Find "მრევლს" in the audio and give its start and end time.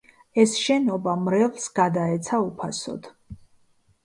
1.25-1.67